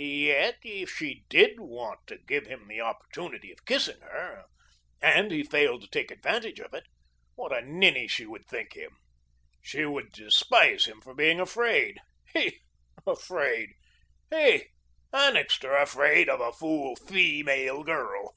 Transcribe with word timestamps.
Yet, 0.00 0.58
if 0.62 0.90
she 0.94 1.24
DID 1.28 1.58
want 1.58 2.06
to 2.06 2.18
give 2.18 2.46
him 2.46 2.68
the 2.68 2.80
opportunity 2.80 3.50
of 3.50 3.64
kissing 3.64 3.98
her, 3.98 4.44
and 5.02 5.32
he 5.32 5.42
failed 5.42 5.80
to 5.82 5.88
take 5.88 6.12
advantage 6.12 6.60
of 6.60 6.72
it, 6.72 6.84
what 7.34 7.50
a 7.52 7.62
ninny 7.62 8.06
she 8.06 8.24
would 8.24 8.46
think 8.46 8.74
him; 8.74 8.92
she 9.60 9.84
would 9.84 10.12
despise 10.12 10.84
him 10.84 11.00
for 11.00 11.14
being 11.16 11.40
afraid. 11.40 11.98
He 12.32 12.60
afraid! 13.04 13.70
He, 14.30 14.66
Annixter, 15.12 15.74
afraid 15.74 16.28
of 16.28 16.40
a 16.40 16.52
fool, 16.52 16.94
feemale 16.94 17.82
girl. 17.82 18.32